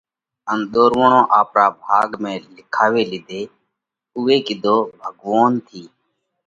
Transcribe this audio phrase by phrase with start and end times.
[0.51, 3.41] ان ۮورووڻ آپرا ڀاڳ ۾ لکاوي لِيڌا،
[4.17, 5.81] اُوئي ڪِيۮي ڀڳوونَ ٿِي